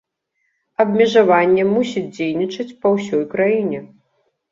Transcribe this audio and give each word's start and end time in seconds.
Абмежаванне 0.83 1.65
мусіць 1.73 2.03
дзейнічаць 2.15 2.65
па 2.87 2.95
ўсёй 2.95 3.21
краіне. 3.35 3.83